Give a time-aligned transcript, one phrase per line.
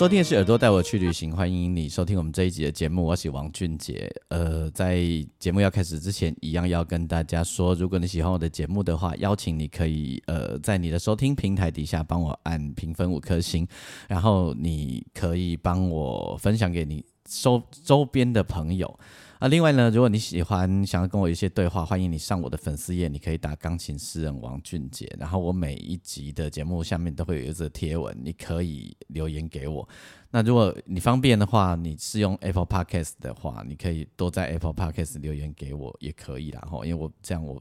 [0.00, 3.04] 收听的是耳朵带我去旅行，欢迎你收听我们这一集的节目。
[3.04, 4.10] 我是王俊杰。
[4.28, 4.98] 呃，在
[5.38, 13.68] 节目要开始之前，一样要跟大家说，如果你喜欢我的节目的话，邀请你可以呃在你的收听平台底下帮我按评分五颗星，
[14.08, 18.98] 然后你可以帮我分享给你周周边的朋友。
[19.40, 29.88] 啊，另外呢，如果你喜欢想要跟我一些对话，欢迎你上我的粉丝页，你可以打钢琴诗人王俊杰，然后我每一集的节目下面都会有一则贴文，你可以留言给我。
[30.30, 37.58] 那如果你方便的话，你是用 Apple Podcast 的话，你可以多在 Apple Podcast 留言给我也可以啦，吼，因为我这样我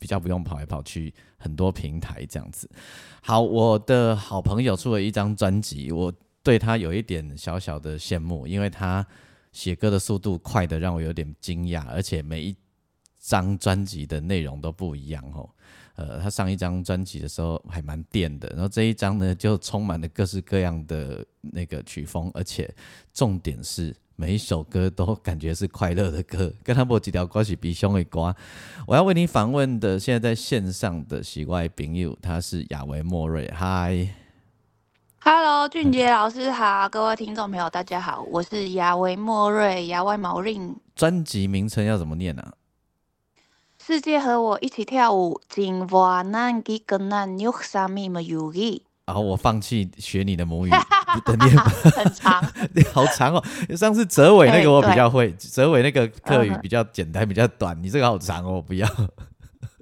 [0.00, 2.68] 比较不用跑来跑去很多平台这样子。
[3.22, 6.12] 好，我的好朋友出了一张专辑，我
[6.42, 9.06] 对他有一点小小的羡慕，因为他。
[9.54, 12.54] 写歌的速度快的让我有点惊讶，而且每一
[13.18, 15.48] 张专辑的内容都不一样哦。
[15.94, 22.68] 呃，他上一张专辑的时候还蛮电的，然后这一张呢就充满了各式各样的那个曲风，而且
[23.12, 28.34] 重点是每一首歌都感觉是快乐的歌，跟他播几条歌曲比胸的瓜。
[28.88, 34.23] 我要为你访问的现在在线上的喜外朋友，他是亚维莫瑞，嗨。
[35.26, 40.76] Hello，俊杰老师好，各位听众朋友大家好，我是亚维莫瑞，亚外毛令。
[40.94, 42.44] 专辑名称要怎么念呢？
[43.82, 48.82] 世界和我一起跳舞，今晚难给跟难有啥咪么有意。
[49.06, 50.70] 然后我放弃学你的母语
[51.24, 52.44] 的念很长，
[52.92, 53.42] 好长哦。
[53.74, 58.86] 上次泽伟那个我比较会，泽伟那个课语比较简单，比较短，你这个好长哦，不要。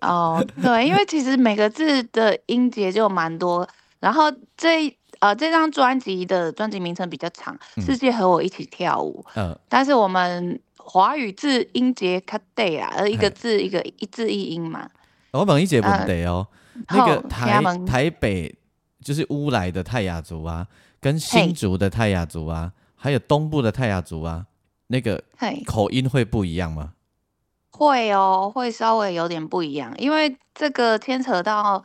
[0.02, 4.96] 哦，对，因为其实每个字的音节就蛮多，然后这。
[5.22, 7.56] 呃，这张专辑的专辑名称比较长，
[7.86, 9.24] 《世界和我一起跳舞》。
[9.36, 14.90] 嗯，但是我们华语字音节卡对啊，而一个字一个一字一音嘛。
[15.30, 16.44] 我本一节问题哦，
[16.88, 18.52] 那个台台北
[19.00, 20.66] 就是乌来的泰雅族啊，
[21.00, 24.46] 跟新竹的泰雅族啊，还有东部的泰雅族啊，
[24.88, 25.22] 那个
[25.64, 26.94] 口音会不一样吗？
[27.70, 31.84] 会哦，会稍微有点不一样，因为这个牵扯到。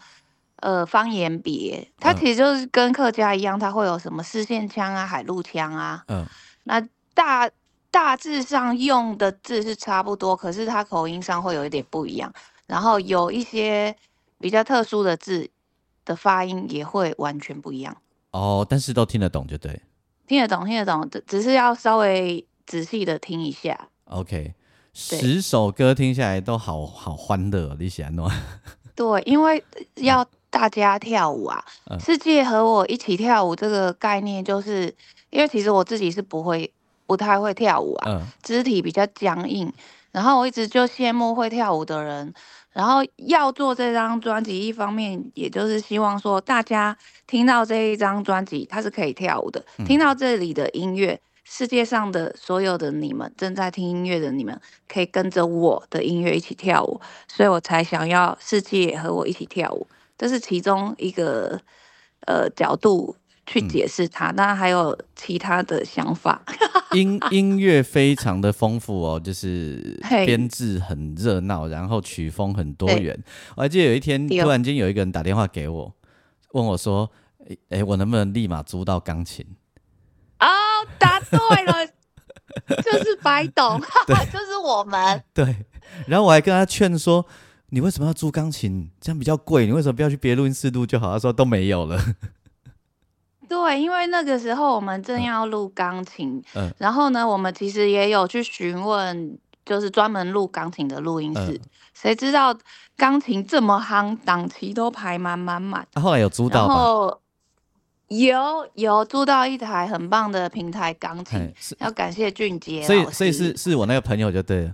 [0.62, 6.04] 呃，方言别，它其实就是跟客家一样，它会有什么四线腔啊、海陆腔啊。
[6.08, 6.26] 嗯，
[6.64, 6.82] 那
[7.14, 7.50] 大
[7.92, 12.34] 大致上用的字是差不多，可是它口音上会有一点不一样。
[12.66, 13.96] 然后有一些
[14.40, 15.48] 比较特殊的字
[16.04, 17.96] 的发音也会完全不一样。
[18.32, 19.80] 哦，但是都听得懂就对。
[20.26, 23.90] 听得懂，听得懂，只只是要稍微仔细的听一下。
[24.06, 24.56] OK，
[24.92, 28.30] 十首歌听下来都好好欢乐，你喜欢吗？
[28.96, 29.64] 对，因为
[29.98, 30.28] 要。
[30.58, 31.64] 大家跳舞啊！
[32.00, 34.92] 世界和我一起跳舞这个概念，就是
[35.30, 36.74] 因为其实我自己是不会、
[37.06, 39.72] 不太会跳舞啊，肢体比较僵硬。
[40.12, 42.34] 然后我一直就羡慕会跳舞的人。
[42.74, 46.98] 然后要做这张专辑，一方面也就是希望说，大家
[47.28, 49.64] 听到这一张专辑，它是可以跳舞的。
[49.86, 59.86] 听到这里的音乐，世界上的所有的你们正在听音乐的你们，可以跟着我的音乐一起跳舞，所以我才想要世界和我一起跳舞。
[60.18, 61.60] 这是其中一个
[62.22, 66.42] 呃角度去解释它，那还有其他的想法。
[66.94, 73.18] 音音乐非常的丰富哦，就是编制很热闹，然后曲风很多元。
[73.56, 75.94] 我还记得有一天，突然间有一个人打电话给我，
[76.54, 77.12] 问我说
[77.70, 79.46] ：“哎，我能不能立马租到钢琴？”
[80.40, 80.48] 哦，
[80.98, 81.86] 答对了，
[82.82, 83.80] 就是白董
[84.32, 85.22] 就是我们。
[85.34, 85.66] 对，
[86.08, 87.26] 然后我还跟他劝说。
[87.70, 88.90] 你为什么要租钢琴？
[89.02, 89.66] 这样比较贵。
[89.66, 91.12] 你为什么不要去别录音室录就好？
[91.12, 92.02] 他说都没有了。
[93.50, 101.60] 对，因为那个时候我们正要录钢琴，嗯，然后呢，我们其实也有去询问，就是专门录钢琴的录音室。
[101.94, 102.58] 谁知道
[102.96, 105.86] 钢琴这么夯，档期都排满满满。
[105.94, 107.18] 他后来有租到吗？
[108.08, 112.84] 有有租到一台很棒的平台钢琴，要感谢俊杰。
[112.84, 114.74] 所以所以是是我那个朋友就对了。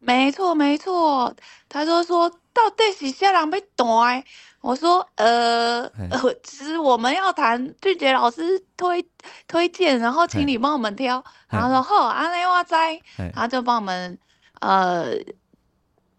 [0.00, 1.34] 没错没错，
[1.68, 4.22] 他就说到底是谁人被断？
[4.62, 9.06] 我说呃呃，其实我们要谈俊杰老师推
[9.46, 11.22] 推荐，然后请你帮我们挑。
[11.48, 13.00] 然后说好，安内哇在，
[13.32, 14.18] 他就帮我们
[14.60, 15.12] 呃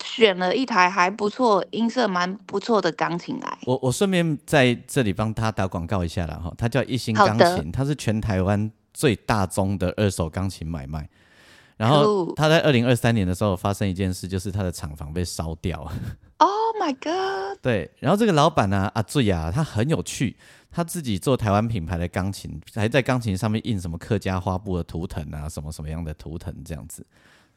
[0.04, 3.58] 选了一台还不错、音色蛮不错的钢琴来。
[3.66, 11.08] 我我顺便在这里帮他打广告一下了哈，他叫一星钢琴，他是全台湾最大宗的二手钢琴买卖。
[11.82, 15.80] 然后他在二零二三年的时候发生一件事，就是他的厂房被烧掉。
[16.38, 17.58] Oh my god！
[17.60, 20.38] 对，然后这个老板呢，阿醉啊，他很有趣，
[20.70, 27.04] 他自己做台湾品牌的钢琴，还在钢琴上面印什么客家花布的图腾啊，什么什么样的图腾这样子。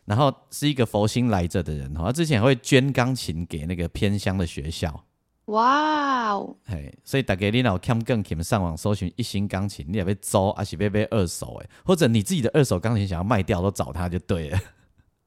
[0.07, 5.05] 然后是一个佛心来着的人，他之前会捐钢琴给那个偏乡的学校。
[5.47, 6.57] 哇哦！
[6.67, 14.59] 嘿，所以大家你老看更可上网搜寻一星钢琴，你也被租，还是被被二手哎，或者你自己的二手钢琴想要卖掉，都找他就对了。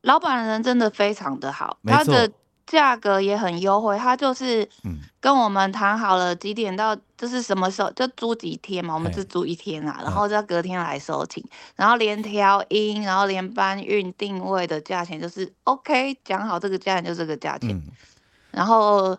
[0.02, 2.32] 老板人真的非常的好，他的。
[2.68, 4.68] 价格也很优惠，他就是
[5.22, 11.42] 跟我们谈好了几点到，就是什么时候就租几天嘛，我们只租一天啊，然后再隔天来收琴，
[11.78, 17.82] 然后连调音，然后连搬运定位的价钱就是 OK，讲好这个价钱就这个价钱，
[18.52, 19.18] 然后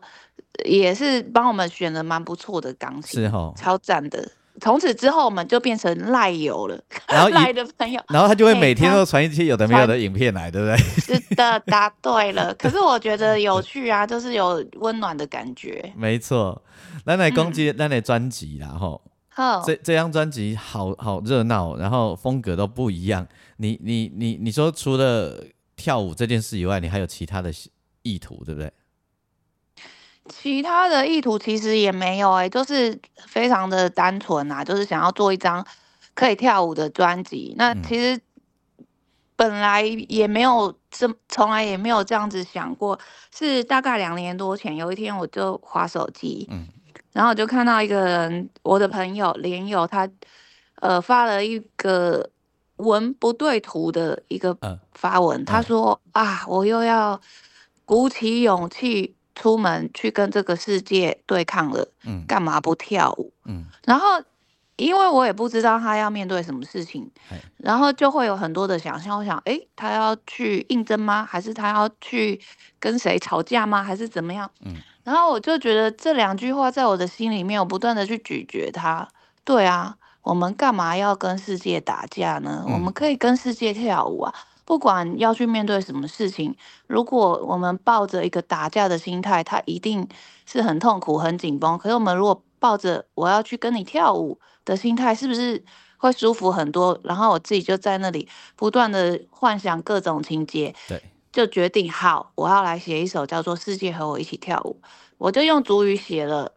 [0.64, 4.30] 也是帮我们选了蛮不错的钢琴，是哦，超赞的。
[4.60, 6.76] 从此之后，我们就变成赖友了，
[7.06, 10.76] 然后 赖的朋友，然后他就会每天都传一些有的没有的影片来，对不对？
[11.00, 12.52] 是的，答 对了。
[12.54, 15.90] 可是我觉得有趣啊，就是有温暖的感觉。
[15.96, 16.60] 没错，
[17.04, 19.00] 那来攻击那来专辑然后
[19.64, 23.24] 这这张专辑好好热闹，然后风格都不一样。
[23.58, 25.40] 你你你你说除了
[25.76, 27.52] 跳舞这件事以外，你还有其他的
[28.02, 28.72] 意图，对不对？
[30.28, 35.66] 其他的意图其实也没有哎，就是非常的单纯啊，就是想要做一张
[36.14, 37.54] 可以跳舞的专辑。
[37.56, 38.20] 那其实
[39.34, 42.98] 本来也没有这，从来也没有这样子想过。
[43.34, 46.66] 是大概两年多前，有一天我就划手机，嗯，
[47.12, 50.08] 然后我就看到一个人，我的朋友连友，他
[50.80, 52.30] 呃发了一个
[52.76, 54.56] 文不对图的一个
[54.92, 57.20] 发文，他说啊，我又要
[57.84, 59.14] 鼓起勇气。
[59.38, 63.32] 出门去跟这个世界对抗了，嗯，干嘛不跳舞？
[63.44, 64.06] 嗯，然后
[64.74, 67.08] 因为我也不知道他要面对什么事情，
[67.56, 69.16] 然后就会有很多的想象。
[69.16, 71.24] 我想，哎，他要去应征吗？
[71.24, 72.40] 还是他要去
[72.80, 73.82] 跟谁吵架吗？
[73.82, 74.50] 还是怎么样？
[74.64, 74.74] 嗯，
[75.04, 79.08] 然后我就觉得这两句话在我的心里面，我不断的去咀嚼它。
[79.44, 82.64] 对啊，我们干嘛要跟世界打架呢？
[82.74, 84.34] 我们可以跟世界跳舞啊。
[84.68, 86.54] 不管要去面对什么事情，
[86.86, 90.06] 如果我们抱着一个打架的心态，它一定
[90.44, 91.78] 是很痛苦、很紧绷。
[91.78, 95.64] 可是我们如果抱着我要去跟你跳舞的心态，是不是
[95.96, 97.00] 会舒服很多？
[97.02, 104.78] 然后我自己就在那里不断的幻想各种情节，对，就决定好我要来写一首叫做《世界和我一起跳舞》，
[105.16, 106.52] 我就用主语写了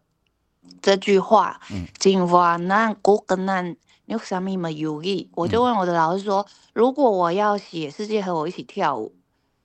[0.82, 1.58] 这句话：
[1.98, 3.74] 今晚那古根那。
[4.06, 5.30] 有什么么有意？
[5.34, 9.14] 我就问我的老师说：“如果我要写世界和我一起跳舞，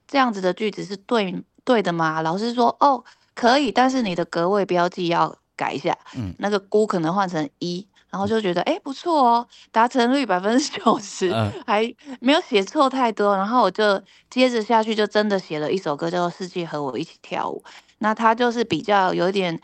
[0.07, 3.04] 这样子的句子是对对的吗？”老师说：“哦，
[3.34, 11.30] 可以，但是你的格位标记要改一下，嗯，那个估可能换成一。”然后就觉得哎不错哦，达成率百分之九十，
[11.66, 13.36] 还没有写错太多。
[13.36, 17.62] 然后我就接着下去，就真的写了一首歌叫做《世界和我一起跳舞》。
[17.98, 19.60] 那它就是比较有点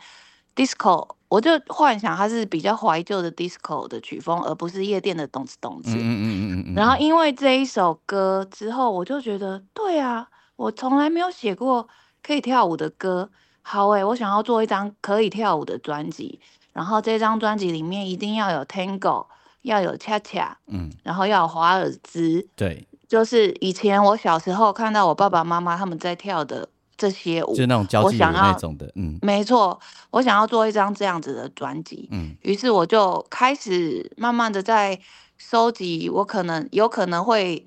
[0.54, 1.08] disco。
[1.28, 5.90] 我就幻想它是比较怀旧的 disco 的曲风，而不是夜店的动次动次。
[5.96, 6.22] 嗯嗯
[6.52, 11.88] 嗯嗯然后因为这一首歌之后，我就觉得，对啊，我从来没有写过
[12.22, 13.30] 可以跳舞的歌。
[13.62, 16.38] 好诶，我想要做一张可以跳舞的专辑，
[16.72, 19.26] 然后这张专辑里面一定要有 tango，
[19.62, 22.46] 要有恰恰，嗯，然后要有华尔兹。
[22.54, 26.68] 对，就是以前我小时候看到我爸爸妈妈他们在跳的。
[26.96, 34.98] 这些舞，就那种交际舞那种的，嗯，没错，我想要做一张这样子的专辑，嗯，于是我就开始慢慢的在
[35.36, 37.66] 收集，我可能有可能会，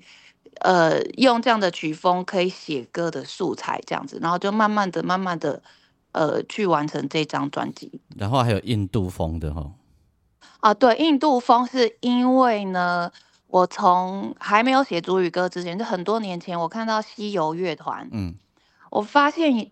[0.60, 5.62] 呃，用这样的曲风可以写歌的素材，这样子，然后就慢慢的、慢慢的，
[6.12, 8.00] 呃，去完成这张专辑。
[8.16, 9.70] 然后还有印度风的哈，
[10.60, 13.12] 啊，对，印度风是因为呢，
[13.48, 18.34] 我从还没有写主语歌之前，就很多年前，我看到西游乐团，嗯。
[18.90, 19.70] 我发现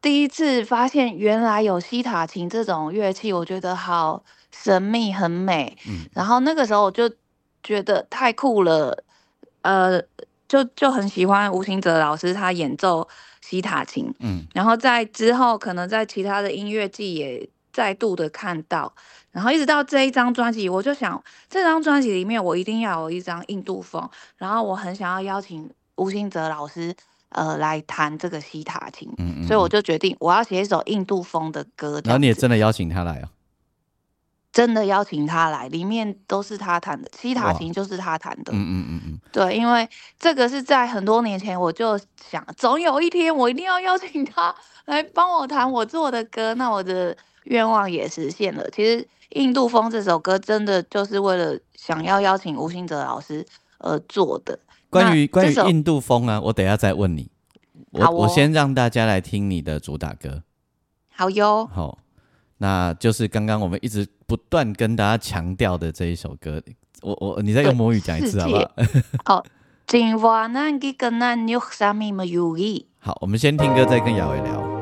[0.00, 5.76] 第一次发现原来有西塔琴这种乐器，我觉得好神秘，很美。
[5.88, 7.10] 嗯，然后那个时候我就
[7.62, 9.04] 觉得太酷了，
[9.62, 10.00] 呃，
[10.46, 13.08] 就就很喜欢吴兴哲老师他演奏
[13.40, 14.12] 西塔琴。
[14.20, 18.92] 嗯，然后在之后可能在其他的音乐季也再度的看到，
[19.32, 26.94] 然后一直到这一张专辑，我就想这张专辑里面我一定要有一张印度风，然后我很想要邀请吴兴哲老师。
[27.30, 29.10] 呃，来弹这个西塔琴，
[29.46, 32.00] 所以我就决定我要写一首印度风的歌。
[32.04, 33.28] 然后你也真的邀请他来哦？
[34.52, 38.52] 真的邀请他来，里面都是他弹的，西塔琴就是他弹的。
[38.54, 39.86] 嗯嗯嗯嗯，对，因为
[40.18, 41.98] 这个是在很多年前我就
[42.30, 44.54] 想，总有一天我一定要邀请他
[44.86, 47.14] 来帮我弹我做的歌，那我的
[47.44, 48.66] 愿望也实现了。
[48.70, 53.44] 其实《印度风》这首歌真的就是为了想要邀请吴兴哲老师
[53.76, 54.58] 而做的。
[54.90, 57.30] 关于关于《印度风》啊，我等下再问你。
[57.92, 60.42] 我我先让大家来听你的主打歌。
[61.14, 61.66] 好哟。
[61.66, 61.98] 好。
[62.58, 66.62] 那就是刚刚我们一直不断跟大家强调的这一首歌，
[67.02, 68.70] 我我你再用母语讲一次好不好？
[72.98, 74.75] 好，我们先听歌，再跟雅伟聊。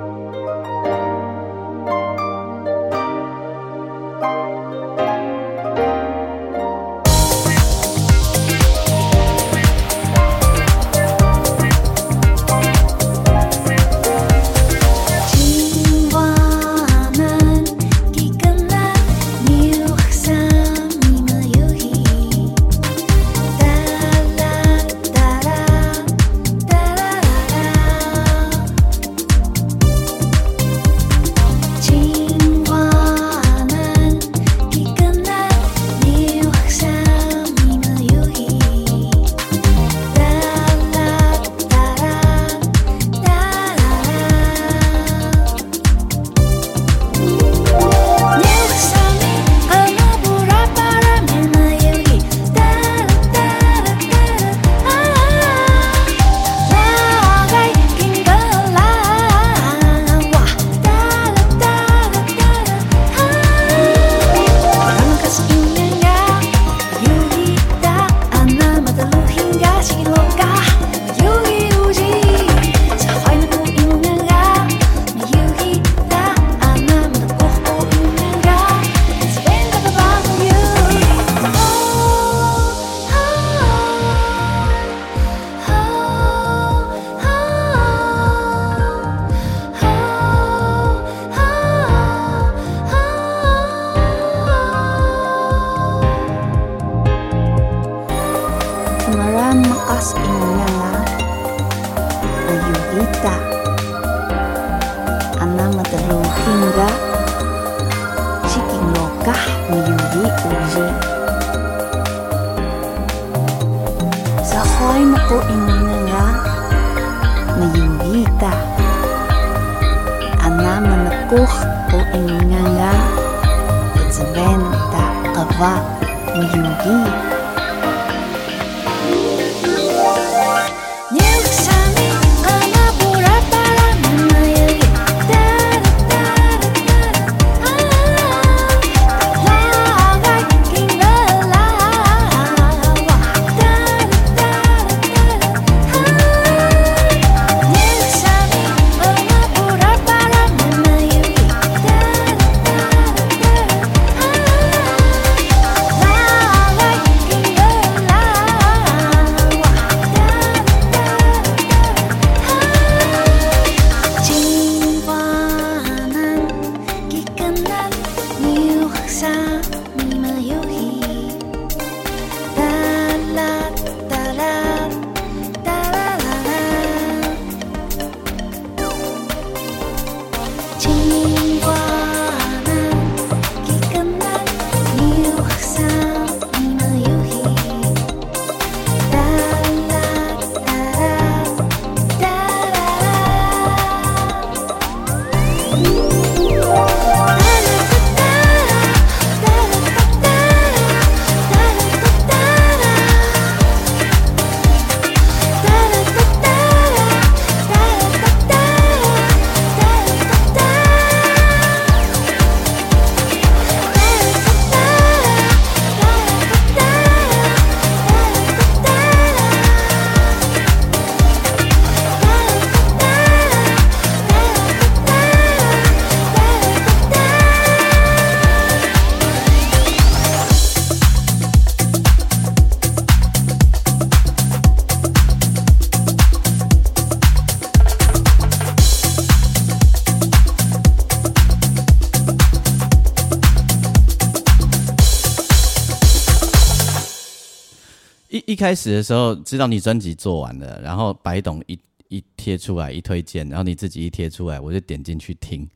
[248.64, 251.78] 开始的时候知道你专辑做完了，然后白董一
[252.09, 255.68] 一贴出来一推荐，然后你自己一贴出来，我就点进去听，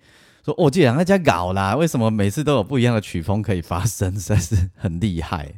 [0.42, 4.14] 说哦既然在家搞啦，为什么每次都有不一样的曲风可以发生？
[4.14, 5.52] 实在是很厉害。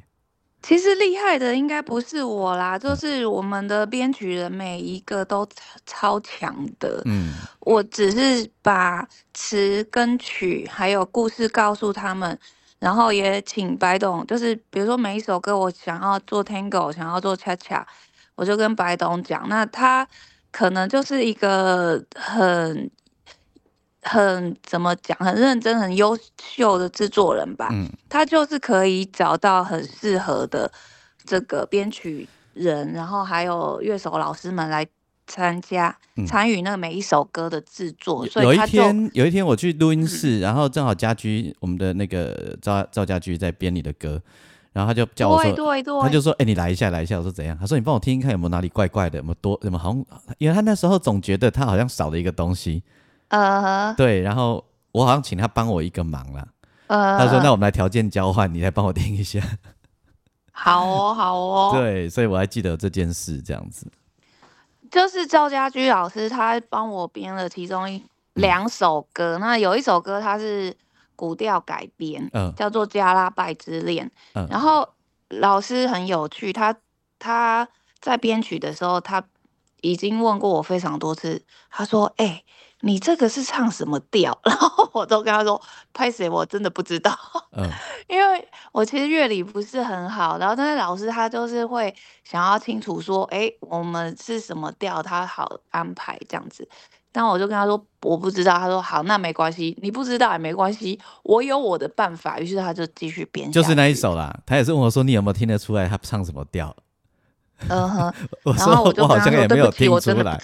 [0.61, 5.49] 其实厉害的应该不是我啦，就是我们的编曲人每一个都
[5.87, 7.01] 超强的。
[7.05, 12.37] 嗯，我只是把词跟曲还有故事告诉他们，
[12.81, 17.87] 然后也请白董，就是比如说每一首歌我想要做 Tango，想要做恰恰，
[18.35, 20.09] 我就跟白董讲，那他
[20.51, 22.91] 可能就是一个很。
[24.03, 25.15] 很怎么讲？
[25.19, 27.69] 很认真、很优秀的制作人吧。
[27.71, 30.73] 嗯，他就是可以找到很适合的
[31.27, 34.87] 这个编曲人，然后还有乐手老师们来
[35.31, 35.97] 参加
[36.27, 38.27] 参与那每一首歌的制作。
[38.27, 44.21] 所以有一天，有一天我去录音室，然后正好家居我们的那个赵赵家居在编你的歌，
[44.73, 49.19] 然后他就叫我说，对对，他就说：“哎，你来一下，来一下。”我说：“怎样？”他说：“你帮我听听看，有没有哪里怪怪的？
[49.19, 49.59] 有没有多？
[49.63, 50.05] 有没有好像？
[50.39, 52.83] 因为他那时候总觉得他好像少了一个东西。”
[53.29, 56.49] 呃，对，然后我好像请他帮我一个忙了。
[56.89, 59.41] 呃，他说：“那我们来条件交换，你来帮我听一下。”
[60.51, 61.71] 好哦，好哦。
[61.75, 63.87] 对，所以我还记得这件事，这样子。
[64.91, 68.05] 就是赵家驹老师，他帮我编了其中一
[68.35, 69.39] 两首歌。
[69.39, 70.77] 那有一首歌，他是
[71.15, 74.07] 古调改编，嗯，叫做《加拉拜之恋》。
[74.35, 74.89] 嗯，然后
[75.29, 76.77] 老师很有趣，他
[77.19, 77.69] 他
[78.01, 79.23] 在编曲的时候，他
[79.81, 81.43] 已经问过我非常多次。
[81.71, 82.43] 他说：“哎。”
[82.83, 84.37] 你这个是唱什么调？
[84.45, 85.61] 然后我都跟他说，
[85.93, 87.17] 拍谁我真的不知道。
[87.57, 87.69] 嗯，
[88.09, 91.95] 因为我其实乐理不是很好，然后但是老师他就是会
[92.25, 96.69] 想要清楚说，哎，我们是什么调，他好安排这样子。
[97.13, 102.39] 但我就跟他说我不知道，他说好，那没关系，你不知道也没关系，我有我的办法。
[102.39, 104.33] 于是他就继续编，就是那一首啦。
[104.47, 106.75] 他也是问我说，你有没有听得出来他唱什么调？
[107.69, 110.43] 嗯哼， 我说我好像也没有听出来。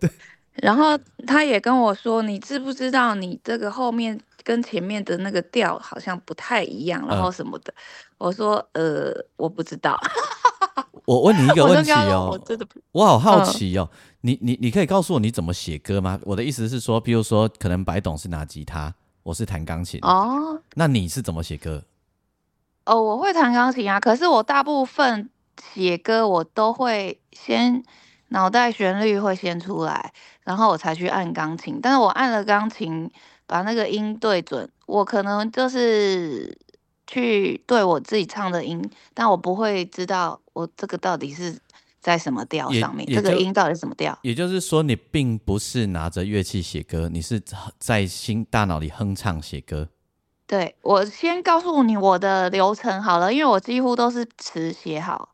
[0.00, 0.10] 对。
[0.54, 7.72] 然后他也跟我说：“你知不知道你这个后面跟前面的那个调好像不太一样，然后什么的？”
[8.18, 9.98] 我说：“呃，我不知道。
[11.06, 13.88] ”我问你一个问题哦，我真的我好好奇哦，
[14.20, 16.20] 你你你可以告诉我你怎么写歌吗？
[16.22, 21.82] 我的意思是说，比如说，可能白董是拿吉他，我是弹钢琴哦，那你是怎么写歌？
[22.84, 25.30] 哦，我会弹钢琴啊，可是我大部分
[25.74, 27.82] 写歌我都会先。
[28.28, 30.10] 脑袋旋律会先出来，
[30.44, 31.78] 然后我才去按钢琴。
[31.82, 33.10] 但是我按了钢琴，
[33.46, 36.56] 把那个音对准，我可能就是
[37.06, 38.82] 去对我自己唱的音，
[39.14, 41.58] 但我不会知道我这个到底是
[42.00, 44.18] 在什么调上面，这个音到底是什么调。
[44.22, 47.40] 也就是说，你并不是拿着乐器写歌，你是
[47.78, 49.88] 在心大脑里哼唱写歌。
[50.46, 55.30] 对，我先告诉你我的流程好了，因为我几乎都是词写好。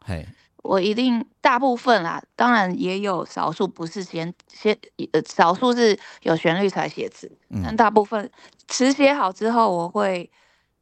[0.63, 0.71] 嘿。
[0.71, 4.77] 我一定大部分啦，当然也有少数不是先先
[5.13, 7.31] 呃，少数是有旋律才写词，
[7.63, 8.31] 但大部分
[8.67, 10.31] 词写好之后，我会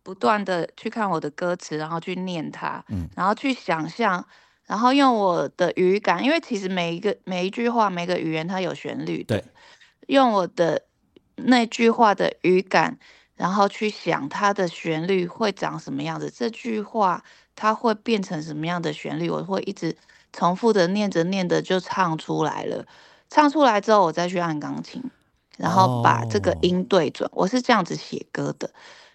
[0.03, 4.25] 不断的去看我的歌词，然后去念它，嗯然后去想象，
[4.67, 9.45] 然后用我的语感，因为其实每一个每一句话，每个语言它有旋律对，
[10.09, 10.83] 用我的
[11.37, 12.99] 那句话的语感，
[13.37, 17.23] 然后去想它的旋律会长什么样子，这句话。
[17.59, 19.31] 它会变成什么样的旋律？
[19.31, 19.97] 我会一直
[20.31, 22.87] 重复的念着念着就唱出来了。
[23.31, 25.03] 唱出来之后，我再去按钢琴，
[25.57, 27.27] 然后把这个音对准。
[27.33, 28.71] 我是这样子写歌的。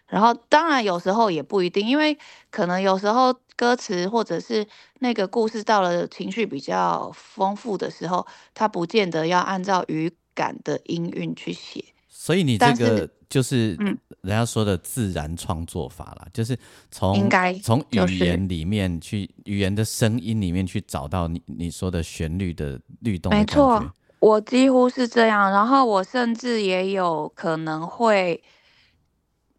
[0.07, 2.17] 然后当然有时候也不一定，因为
[2.49, 4.65] 可能有时候歌词或者是
[4.97, 11.85] 那个故事到了情绪比较丰富的时候，它不见得要按照语感的音韵去写。
[12.09, 13.07] 所以你这个。
[13.31, 13.75] 就是
[14.19, 16.55] 人家说的自然创作法啦，就是
[16.91, 23.33] 从应该从语言里面去语言的声音里面去找到你你说的旋律的律动。
[23.33, 23.81] 没错，
[24.19, 25.49] 我几乎是这样。
[25.49, 28.43] 然后我甚至也有可能会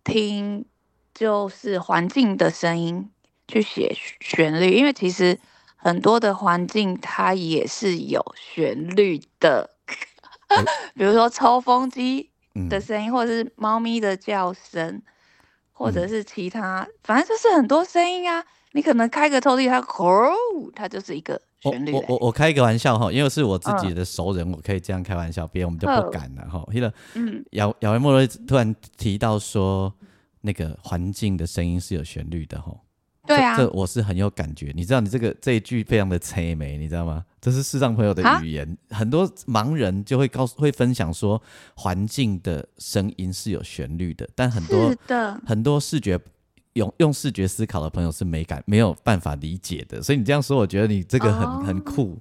[0.04, 0.66] 听，
[1.14, 3.10] 就是环境的声音
[3.48, 5.40] 去写旋律，因为其实
[5.76, 9.70] 很多的环境它也是有旋律的，
[10.94, 12.28] 比如说抽风机。
[12.68, 15.00] 的声音，或者是猫咪的叫声，
[15.72, 18.44] 或者是其他，反正就是很多声音啊。
[18.74, 20.32] 你可能开个抽屉，它吼，
[20.74, 21.92] 它就是一个旋律。
[21.92, 26.66] 我我我开一个玩笑哈，因为是我自己的熟人，我可以这样开玩笑，别人我们就不敢了哈。
[26.72, 29.92] 记得，嗯，姚姚文莫瑞突然提到说，
[30.40, 32.74] 那个环境的声音是有旋律的哈。
[33.24, 34.72] 对啊，这我是很有感觉。
[34.74, 37.24] 你知道，你这个这一句非常的催眉，你知道吗？
[37.40, 38.76] 这是视障朋友的语言。
[38.90, 41.40] 很多盲人就会告诉、会分享说，
[41.76, 44.94] 环境的声音是有旋律的，但很多
[45.46, 46.18] 很多视觉
[46.72, 50.02] 用用视觉思考的朋友是没感、没有办法理解的。
[50.02, 52.18] 所以你这样说，我觉得你这个很很酷，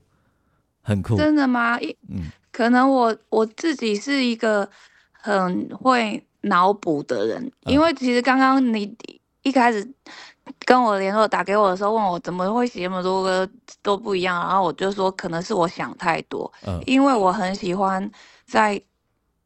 [0.82, 1.18] 很酷。
[1.18, 1.80] 真的吗？
[1.80, 4.70] 一嗯，可能我我自己是一个
[5.12, 8.96] 很会脑补的人，因为其实刚刚你
[9.44, 9.88] 一开始
[10.60, 13.48] 跟我联络打给我的时候，问我怎么会写那么多歌
[13.82, 18.10] 都不一样，然后我就说可能是我想太多，嗯，因为我很喜欢
[18.46, 18.82] 在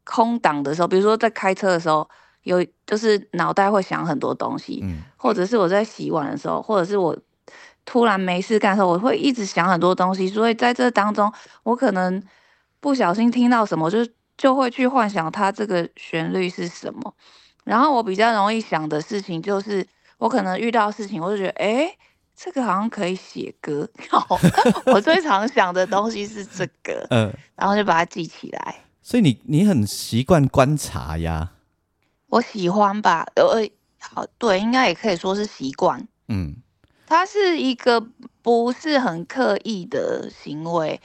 [0.03, 2.07] 空档的时候，比如说在开车的时候，
[2.43, 7.17] 有就是脑袋会想很多东西，嗯，或者是我在洗碗的时候，或者是我
[7.85, 11.31] 突然没事干的时候，我会一直想很多东西，所以在这当中，
[11.63, 12.23] 我可能
[12.79, 13.99] 不小心听到什么，就。
[14.37, 17.13] 就会去幻想它这个旋律是什么，
[17.63, 21.97] 然后我比较容易想的事情就是，我可能遇到事情，我就觉得，哎，
[22.35, 23.89] 这个好像可以写歌。
[24.87, 28.75] 我最常想的东西是这个， 嗯，然后就把它记起来。
[29.01, 31.51] 所以你你很习惯观察呀？
[32.27, 36.07] 我喜欢吧，呃，好，对，应该也可以说是习惯。
[36.27, 36.55] 嗯，
[37.05, 38.01] 它是一个
[38.41, 40.99] 不是很刻意的行为，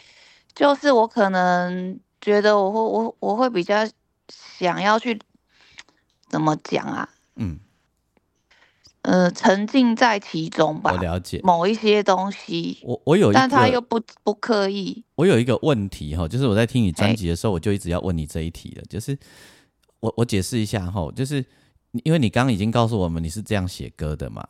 [0.55, 1.99] 就是我可能。
[2.23, 3.77] 觉得我会我我会比较
[4.29, 5.19] 想要去
[6.29, 7.09] 怎么讲啊？
[7.37, 7.59] 嗯，
[9.03, 10.93] 呃，沉浸在其中吧。
[10.93, 12.79] 我了解某一些东西。
[12.83, 15.03] 我我有，但他又不不刻意。
[15.15, 18.83] 我有一个问题哈，就是我在听你专辑的时候，我就一直要问你这一题了。
[18.89, 19.17] 就是
[20.01, 21.45] 我我解释一下哈，就是
[22.05, 24.47] 因为你刚刚已经告诉我们你是这样写歌的嘛。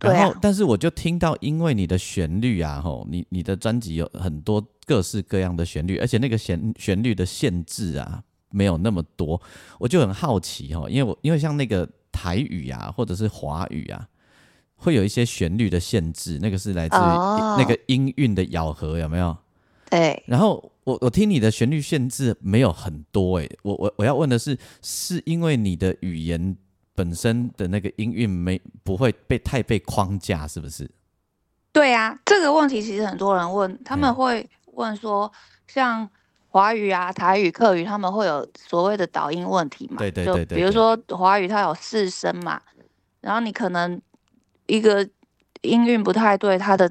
[0.00, 9.40] 然后，但是我就听到，因为你的旋律啊，吼，你你的专辑有很多各式各样的旋律，而且那个旋旋律的限制啊，没有那么多，
[9.78, 14.06] 我就很好奇哈，因为我因为像那个台语啊，或者是华语啊，
[14.76, 17.00] 会有一些旋律的限制，那个是来自于
[17.58, 19.36] 那个音韵的咬合，有没有？
[19.90, 20.22] 对。
[20.26, 26.56] 然后我我听你的旋律限制没有很多，诶，我我我要问的是，是因为你的语言？
[26.94, 30.88] 本身的那个音韵没不会被太被框架，是不是？
[31.72, 35.32] 对啊，这个问题其实很多人问，他们会问说，
[35.66, 36.06] 像
[36.52, 39.96] 华语啊、台语、客语，他们会有所谓的导音问题嘛？
[39.96, 40.58] 对对对对。
[40.58, 42.60] 比如说华语它有四声嘛，
[43.22, 44.00] 然后你可能
[44.66, 45.08] 一个
[45.62, 46.90] 音韵不太对，它的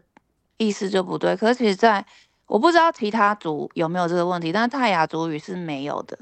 [0.58, 1.36] 意思就不对。
[1.36, 2.04] 可是其实在
[2.47, 6.17] 我不知道其他族有没有这个问题，但是泰雅族语是没有的，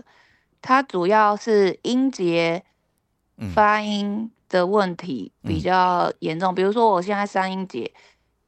[0.62, 2.64] 它主要是音节。
[3.56, 7.90] 发音的问题比较严重，比如说我现在三音节，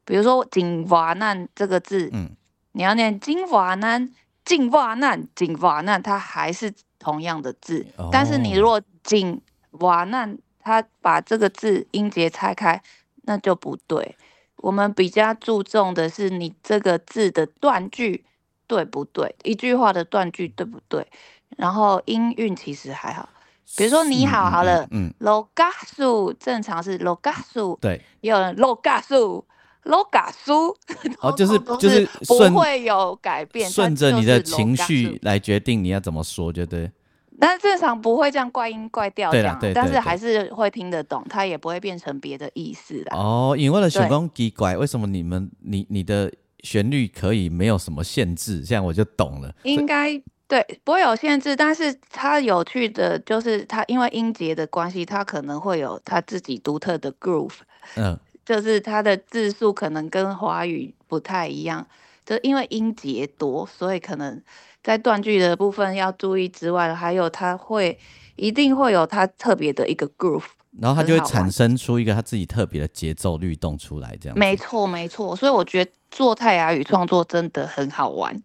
[0.03, 2.29] 比如说“金华难”这个字，嗯，
[2.73, 4.13] 你要念“金华难”、
[4.51, 12.83] “金华难”、“进瓦难”，它还是同样的字，但是你如果“金华难”，它把这个字音节拆开，
[13.23, 14.17] 那就不对。
[14.57, 18.25] 我们比较注重的是你这个字的断句
[18.67, 21.07] 对不对，一句话的断句对不对，
[21.55, 23.29] 然后音韵其实还好。
[23.77, 29.45] 比如说你好，好了，嗯，loga 数正常是 loga 数，对，也有人 loga 数
[29.83, 30.75] ，loga 书，
[31.19, 36.91] 哦，就是就是不会有改变，顺着你的情绪来决定你要怎么说，就对。
[37.39, 43.15] 但正常不会这样怪音怪调这样，但是还是会听得懂，它也不会变成别的意思的。
[43.15, 48.61] 哦，因为了旋风奇怪，为什么你们你你的旋律可以没有什么限制？
[48.61, 49.53] 这样我就懂了。
[49.63, 50.21] 应该。
[50.47, 57.53] 对，不会有限制，但是它有趣的就是它因为音节的关系，它可能会有它自己独特的 groove，
[57.95, 61.85] 嗯，就是它的字数可能跟华语不太一样，
[62.25, 64.41] 就因为音节多，所以可能
[64.83, 67.97] 在断句的部分要注意之外，还有它会
[68.35, 70.43] 一定会有它特别的一个 groove，
[70.79, 74.37] 然后它就会产生出一个它自己特别的节奏律动出来，这样。
[74.37, 78.41] 没错，没错，所以我觉得做泰雅语创作真的很好玩。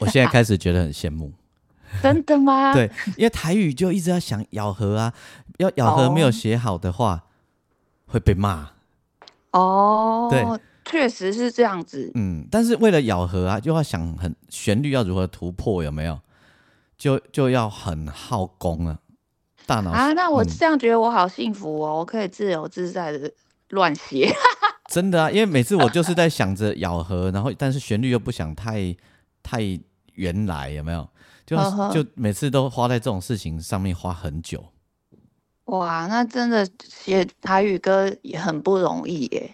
[0.00, 1.32] 我现在 开始觉得很羡慕。
[2.02, 2.72] 真的吗？
[2.74, 5.14] 对，因为台语就一直要想咬合啊，
[5.58, 7.22] 要咬合没有写好的话
[8.06, 8.70] 会被骂。
[9.58, 10.44] 哦，对，
[10.84, 12.10] 确实是这样子。
[12.14, 16.18] 嗯，但是为了咬合啊，就要想很旋律要如何突破，有没有？
[16.98, 18.98] 就就要很耗功啊，
[19.66, 20.12] 大脑啊。
[20.12, 23.30] 那我这样觉得我好幸福哦，我可以自由自在的
[23.70, 24.32] 乱写。
[24.88, 28.96] 真的啊，因为每次我就是在想着咬合，然后但是旋律又不想太
[29.42, 29.60] 太
[30.14, 31.06] 原来，有没有？
[31.44, 31.56] 就
[31.92, 34.64] 就每次都花在这种事情上面花很久，
[35.66, 39.50] 哇，那真的写台语歌也很不容易耶。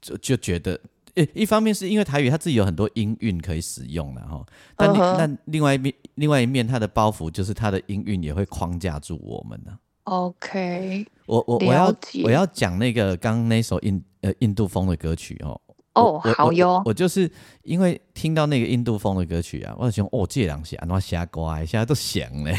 [0.00, 0.80] 就就觉得，
[1.14, 9.76] 诶，一方面是因为台语它自己有很多音韵可以使用了哈，但那另外一面，另外一面它的包袱就是它的音韵也会框架住我们呢。
[10.04, 11.94] OK，我我我要
[12.24, 15.60] 我要讲那个刚那首印呃印度风的歌曲哦。
[15.94, 16.80] 哦，好哟！
[16.84, 17.28] 我就是
[17.64, 22.54] 因为听到那个印度风的歌曲啊，我就想哦，这两下那瞎乖，现在都想嘞。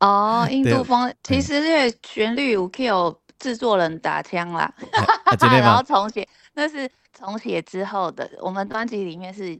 [0.00, 4.72] 哦，印度风其实这旋律有 Q 制作人打枪啦，
[5.40, 8.28] 然后重写，那是重写之后的。
[8.40, 9.58] 我们专辑里面是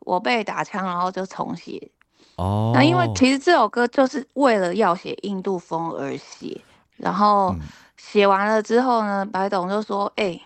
[0.00, 1.90] 我被打枪，然后就重写。
[2.36, 6.60] 哦，那因为其实这首歌就是为了要写印度风而写，
[6.96, 7.54] 然后
[7.96, 10.40] 写完了之后呢，白董就说：“哎，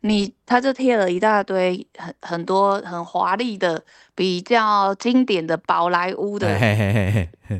[0.00, 3.82] 你他就贴了一大堆很很多很华丽的、
[4.14, 6.46] 比较经典的宝莱坞的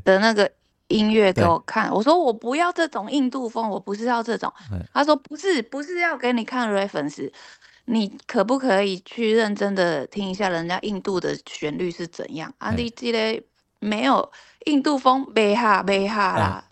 [0.05, 0.51] 的那个
[0.89, 4.53] 音乐给我看。”我说：“我不要这种印度风，我不是要这种。”
[4.93, 7.31] 他说：“不是，不是要给你看 reference。”
[7.91, 12.53] 你可不可以去认真的听一下人家印度的旋律是怎样？
[12.59, 13.43] 啊，你记得
[13.79, 14.31] 没有
[14.67, 16.63] 印度风，没哈没哈啦。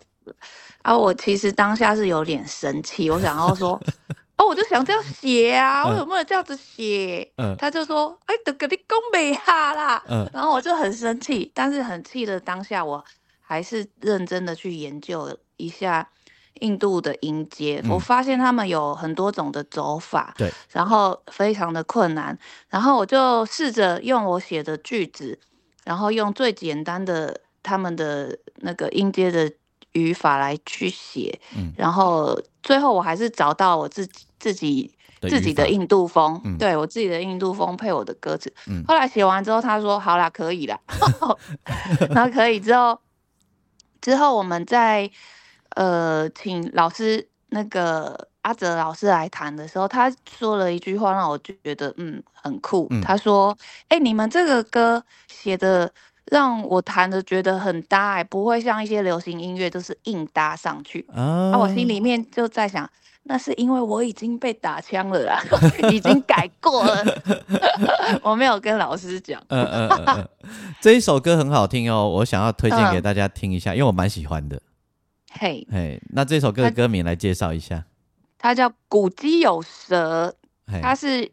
[0.83, 3.81] 啊，我其实当下是有点生气，我想要说，
[4.37, 7.27] 哦，我就想这样写啊，我有没有这样子写？
[7.37, 10.03] 嗯，他就说，哎，都给你讲没哈啦。
[10.07, 13.03] 嗯，然后我就很生气，但是很气的当下，我
[13.47, 16.09] 还是认真的去研究一下。
[16.61, 22.35] 印度的音阶，我发现他们有很多种的走法，对，然后非常的困难，
[22.67, 25.37] 然后我就试着用我写的句子，
[25.85, 29.51] 然后用最简单的他们的那个音阶的
[29.91, 40.79] 语法来去写，嗯，然后最后我还是找到我自己自己自己的印度风，对我自己的印度风配我的歌词，嗯，后来写完之后，他说好啦，可以啦，
[42.09, 42.99] 然后可以之后，
[44.01, 45.09] 之后我们在。
[45.75, 52.89] 呃，请老师那个阿哲老师来谈的时候，他说了一句话，让我觉得嗯很酷。
[53.03, 53.55] 他说
[53.89, 55.93] ：“哎，你们这个歌写的
[56.31, 62.89] 让我弹的觉得很搭，哎，不会像一些流行音乐都是硬搭上去。”啊，我心里面就在想，
[63.23, 65.41] 那是因为我已经被打枪了啦，
[65.91, 67.05] 已经改过了，
[68.23, 69.41] 我没有跟老师讲。
[69.49, 70.27] 嗯嗯嗯，
[70.81, 74.61] 这一首歌很好听哦，我想要推荐给大家听一下，因为我蛮喜欢的。
[75.31, 77.85] 嘿，嘿，那这首歌的歌名来介绍一下，
[78.37, 80.35] 它叫《古鸡有蛇》，
[80.81, 81.31] 它是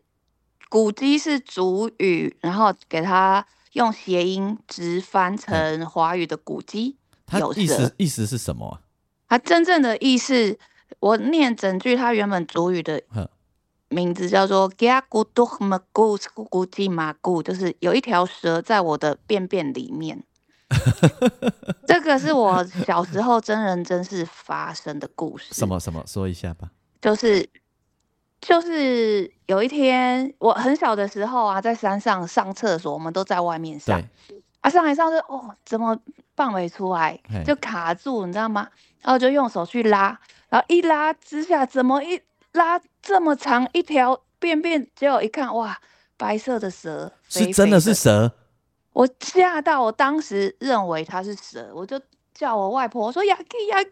[0.68, 6.96] 古鸡是主语，然后给它用谐音直翻成华语的古鸡。
[7.26, 8.80] 它意思意思是什么啊？
[9.28, 10.58] 它真正的意思，
[11.00, 13.02] 我念整句，它原本主语的
[13.88, 20.22] 名字叫做 “ga gu du ma gu gu ji ma gu”，就是有一条蛇在我的便便里面。
[21.86, 25.52] 这个是我小时候真人真事发生的故事。
[25.54, 26.04] 什么什么？
[26.06, 26.70] 说一下吧。
[27.00, 27.48] 就是，
[28.44, 33.98] 就是有一天我很小的时候啊，在山上上厕所，我们都在外面上。
[34.60, 35.98] 啊，上来上去，哦，怎么
[36.36, 37.18] 放没出来？
[37.46, 38.68] 就卡住，你知道吗？
[39.00, 40.18] 然后就用手去拉，
[40.50, 42.20] 然后一拉之下，怎么一
[42.52, 44.86] 拉这么长一条便便？
[44.94, 45.78] 结果一看，哇，
[46.18, 48.30] 白色的蛇，是真的是蛇。
[48.92, 51.98] 我吓到，我当时认为它是蛇，我就
[52.34, 53.90] 叫我外婆说：“雅基雅基，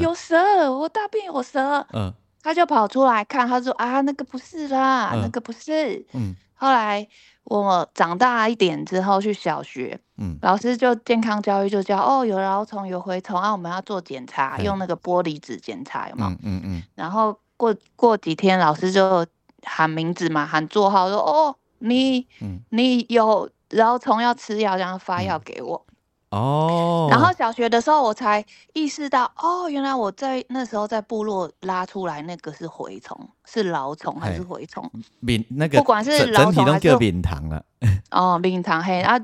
[0.00, 0.36] 有蛇，
[0.72, 2.12] 我大便有蛇。”嗯，
[2.42, 7.06] 他就跑出来看，他说：“啊，那个不是啦，那个不是。”嗯，后来
[7.44, 16.28] 我长大一点之后去小学，嗯，老师就健康教育就教哦，有蛲虫有蛔虫啊，我们要做检查，用那个玻璃纸检查，有吗？
[16.30, 16.82] 嗯嗯嗯。
[16.94, 19.24] 然后过过几天，老师就
[19.62, 22.26] 喊名字嘛，喊座号，说：“哦，你，
[22.70, 25.86] 你有。”然后虫要吃药，然后发药给我。
[26.32, 27.08] 哦。
[27.10, 34.90] 然后小学的时候，我才意识到，哦，原来我在那时候在部落拉出来那个是蛔虫，是老虫还是蛔虫？
[35.20, 37.64] 敏那个不管是老虫还是敏糖了。
[38.10, 39.20] 哦，敏糖黑啊。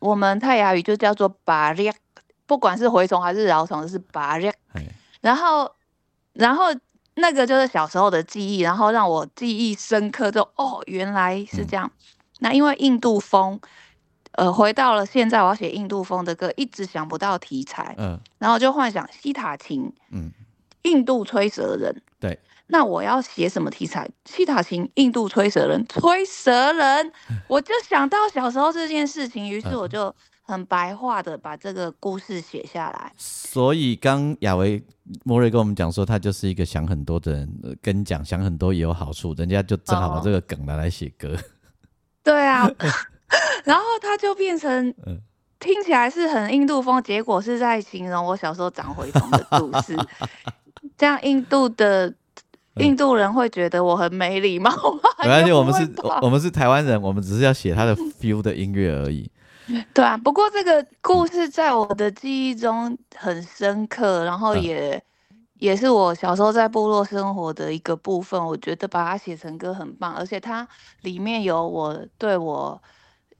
[0.00, 1.94] 我们泰雅语就叫做巴列，
[2.46, 4.54] 不管是蛔虫还是老虫，是巴列。
[5.20, 5.70] 然后，
[6.32, 6.64] 然后
[7.14, 11.90] 那个就是小时候的记忆，然后让我记忆深刻，就哦，原来是这样。
[12.40, 13.60] 那因为印度风。
[14.36, 20.30] 呃，回到了现在，我要写印度风的歌，一直想不到题材，嗯，然后就幻想西塔琴，嗯，
[20.82, 24.06] 印度吹蛇人，对，那我要写什么题材？
[24.26, 27.12] 西塔琴，印度吹蛇人，吹蛇人，
[27.48, 33.10] 我就想到小时候这件事情，于是我就很白话的把这个故事写下来。
[33.16, 34.84] 所以刚亚维
[35.24, 41.34] 莫瑞跟我们讲说，他就是一个想很多的人，跟你讲想很多也有好处，人家就正好把这个梗拿来写歌。
[42.22, 42.70] 对啊。
[43.66, 44.94] 然后他就变成，
[45.58, 49.98] 听起来是很印度风，结果是在形容我小时候长蛔虫的故事。
[50.96, 52.14] 这样印度的
[52.76, 55.00] 印度人会觉得我很没礼貌吗？
[55.18, 59.28] 没关系，我们是，我们是台湾人，我们只是要写他的 feel 的音乐而已。
[59.92, 65.02] 对啊，不过这个故事在我的记忆中很深刻，然后也
[65.58, 68.40] 也是我小时候在部落生活的一个部分。
[68.40, 70.68] 我觉得把它写成歌很棒，而且它
[71.02, 72.80] 里面有我对我。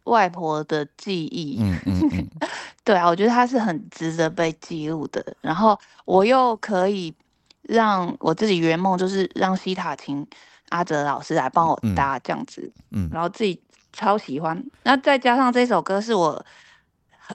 [0.06, 2.28] 外婆的记忆，嗯嗯嗯，
[2.84, 5.24] 对啊，我觉得它是很值得被记录的。
[5.40, 7.14] 然后我又可以
[7.62, 10.26] 让我自己圆梦，就是让西塔琴
[10.70, 13.60] 阿哲老师来帮我搭这样子，嗯，然后自己
[13.92, 14.64] 超喜欢。
[14.84, 16.44] 那再加上这首歌是我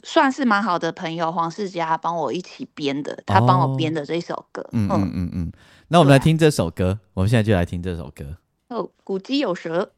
[0.04, 4.66] 算是蛮好的朋友黄世佳帮我一起编的，他帮我编的这首歌。
[4.72, 5.52] 嗯嗯嗯嗯，
[5.90, 8.38] 那我们来听这首歌，我们现在就来听这首歌。
[8.70, 9.92] 哦，古鸡有蛇。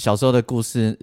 [0.00, 0.98] 小时候的故事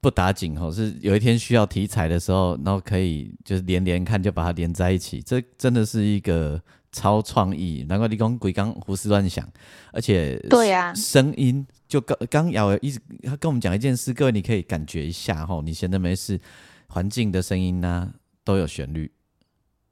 [0.00, 5.20] 不打紧哦，是有一天需要题材的时候，然后可以就是连连看，就把它连在一起。
[5.20, 9.44] 这真的是一个超创意，难怪你讲鬼刚胡思乱想，
[9.92, 16.40] 而且对呀，声音就刚刚瑶一直他跟我们讲一件事，各位你可以感觉一下哈，你闲的没事，
[16.86, 18.14] 环境的声音呢
[18.44, 19.10] 都有旋律，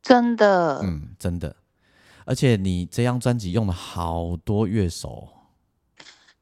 [0.00, 1.56] 真的，嗯，真的，
[2.24, 5.28] 而且你这张专辑用了好多乐手。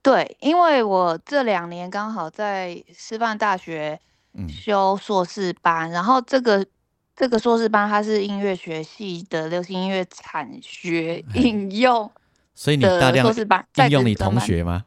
[0.03, 4.01] 对，因为我这两年刚好在师范大学
[4.49, 6.67] 修硕士班，然后这个
[7.15, 12.11] 这个硕士班它是音乐学系的流行音乐产学应用，
[12.55, 13.33] 所以你大量
[13.77, 14.85] 应用你同学吗？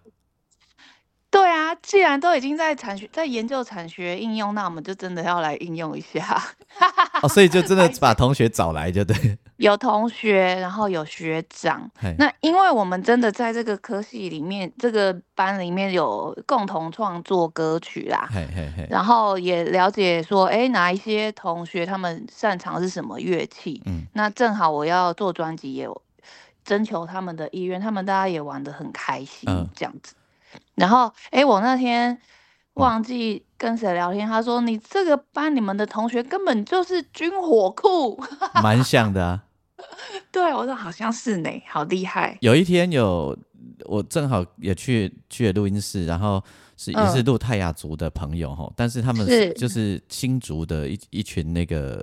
[1.36, 6.42] 对啊，既然都已经在产学在研究产学应用，那我们就真的要来应用一下。
[7.22, 9.38] 哦，所以就真的把同学找来就对。
[9.58, 11.92] 有同学，然后有学长。
[12.18, 18.30] 那因为我们真的在这个科系里面，这个班里面有共同创作歌曲啦。
[18.90, 23.82] 然后也了解说，哎，哪一些同学他们擅长是什么乐器？
[23.86, 24.06] 嗯。
[24.14, 25.86] 那正好我要做专辑，也
[26.64, 30.14] 征求他们的意愿，他们大家也玩的很开心，这样子。
[30.76, 32.18] 然后，哎，我那天
[32.74, 38.22] 忘记跟谁聊天，他说你这个班你们的同学根本就是军火库，
[38.62, 39.44] 蛮像的啊。
[40.32, 42.38] 对，我说好像是呢，好厉害。
[42.42, 43.38] 有一天有
[43.86, 46.44] 我正好也去去了录音室，然后
[46.76, 52.02] 是也是录泰雅族的朋友哈，但是他们是就是新族的一一群那个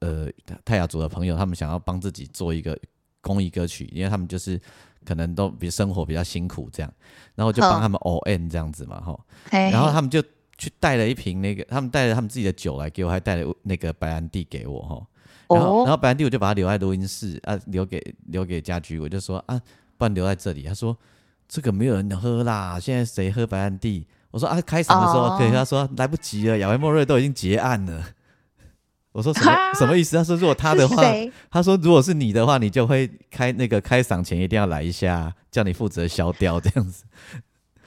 [0.00, 0.28] 呃
[0.64, 2.78] 泰雅族的朋友，他们想要帮自己做一个
[3.20, 4.60] 公益歌曲，因为他们就是
[5.04, 6.92] 可能都比生活比较辛苦这样，
[7.34, 9.18] 然后就帮他们 O N 这样子嘛哈，
[9.50, 10.22] 然后他们就。
[10.58, 15.06] 去带了一瓶那个，他们带了他们自己的酒来给我，还带了那个白兰地给我哈。
[15.48, 19.00] 然后，然后白兰地我就把它留在录音室啊，留给留给家居。
[19.00, 19.60] 我就说啊，
[19.98, 20.62] 不然留在这里。
[20.62, 20.96] 他说
[21.48, 24.06] 这个没有人喝啦，现在谁喝白兰地？
[24.30, 25.50] 我说啊，开场的时候可以。
[25.50, 28.04] 他说来不及了，亚维莫瑞都已经结案了。
[29.12, 30.16] 我说什么 什么意思？
[30.16, 31.02] 他说如果他的话，
[31.50, 37.04] 他说如果是你的话，你就会开那个开嗓前一定要来一下，叫你负责消掉这样子。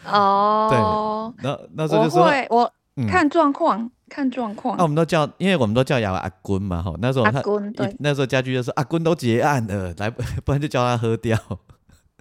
[0.05, 2.71] 哦，对，那那时候就说，我
[3.09, 4.78] 看状况，看状况。
[4.78, 6.95] 那我们都叫，因为我们都叫雅阿坤嘛，吼。
[7.01, 11.38] 那时候阿坤，对，那时候家居就说阿坤都结案了，来，不然就叫他喝掉。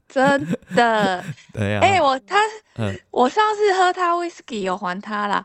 [0.08, 0.22] 真
[0.76, 1.80] 的， 对呀。
[1.82, 2.36] 哎，我他，
[3.10, 5.44] 我上次喝他威士忌有还他啦。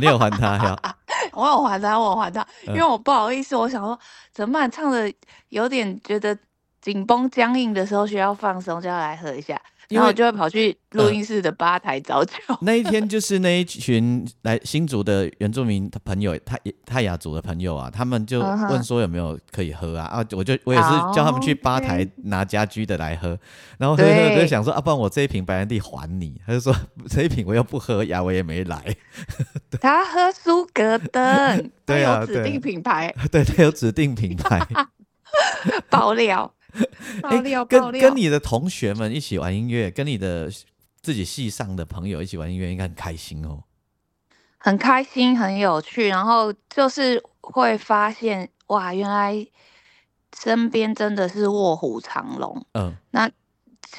[0.00, 0.78] 你有还他呀？
[1.32, 3.98] 我有还他，我有还他，因为我不好意思，我想说
[4.32, 4.70] 怎么办？
[4.70, 5.12] 唱的
[5.48, 6.36] 有点觉得
[6.80, 9.60] 紧绷僵硬的时候，需要放松，就要来喝一下。
[9.88, 12.32] 然后我就会跑去录音室的吧台找酒。
[12.62, 20.06] 那一天就是那一群来新竹的原住民朋友，泰泰雅族的朋友啊，他们就问说有没有可以喝啊？
[20.06, 23.38] 啊，我就我也是叫他们去吧台拿家居的来喝。
[23.78, 26.40] 然后喝喝就想说啊，不然我这一瓶白兰地还你。
[26.46, 26.74] 他就说
[27.08, 28.96] 这一瓶我又不喝，雅我也没来。
[29.80, 34.66] 他喝苏格登， 对有指定品牌，对他有指定品牌。
[35.90, 36.52] 爆料。
[37.22, 40.50] 爆料跟跟你的同学们一起玩音乐，跟你的
[41.00, 43.62] 自己系上的朋友一起玩音乐，应该很开心哦。
[44.58, 49.46] 很开心，很有趣，然后就是会发现哇，原来
[50.36, 52.66] 身边真的是卧虎藏龙。
[52.72, 53.30] 嗯，那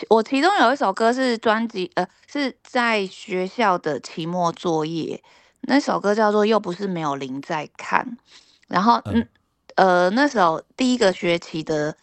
[0.10, 5.24] 我其中有一首歌是专辑，呃，是在学校的期末作业，
[5.62, 8.04] 那首歌叫做《又不是没有零在看》，
[8.68, 9.28] 然后嗯
[9.76, 11.96] 呃，那首第一个学期的。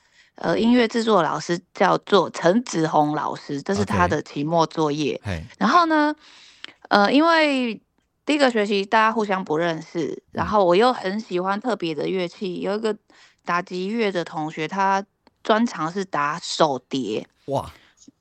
[0.42, 5.20] 呃，音乐制作老师叫做陈子红老师，这是他的期末作业。
[5.56, 6.12] 然后呢，
[6.88, 7.80] 呃，因为
[8.26, 12.96] 第一个学期大家互相不认识，然后我又很喜欢特别的乐器，有一个
[13.44, 15.04] 打击乐的同学，他
[15.44, 17.24] 专长是打手碟。
[17.46, 17.70] 哇，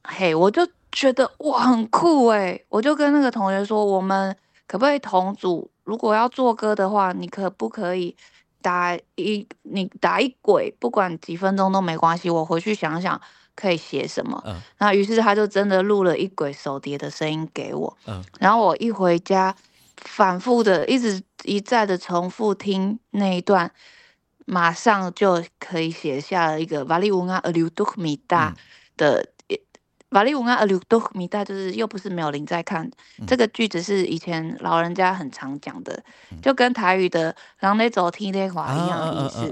[0.04, 5.72] 嘿，我就觉得哇很酷哎，我就跟那个同学说，我们可不可以同组？
[5.84, 8.16] 如果要做歌的话，你可不可以？
[8.62, 12.30] 打一你打一轨，不管几分钟都没关系。
[12.30, 13.20] 我回去想想
[13.56, 14.42] 可以写什么。
[14.46, 17.98] 嗯，那于是他就真的录了一轨手碟的声音给我。
[18.08, 19.56] 嗯，然后我一回家，
[19.98, 23.72] 反复的一直一再的重复听那一段，
[24.46, 28.56] 马上就可以写下了一个瓦利乌阿阿留多米达
[28.96, 29.28] 的。
[30.12, 32.90] 瓦利乌阿阿留多米达就是又不是没有灵在看
[33.26, 36.04] 这个句子是以前老人家很常讲的，
[36.42, 39.52] 就跟台语的“让那走听那话”一样的意思。